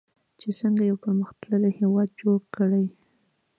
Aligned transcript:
چې 0.39 0.49
څنګه 0.59 0.83
یو 0.89 0.97
پرمختللی 1.03 1.71
هیواد 1.79 2.09
جوړ 2.21 2.39
کړي. 2.55 2.85